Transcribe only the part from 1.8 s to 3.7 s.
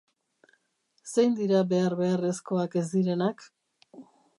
beharrezkoak ez direnak?